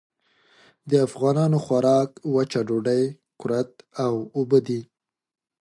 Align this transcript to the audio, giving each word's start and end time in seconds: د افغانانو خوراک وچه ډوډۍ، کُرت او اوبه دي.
د 0.89 0.91
افغانانو 1.07 1.57
خوراک 1.65 2.09
وچه 2.35 2.61
ډوډۍ، 2.67 3.03
کُرت 3.41 3.71
او 4.03 4.13
اوبه 4.37 4.59
دي. 4.67 4.81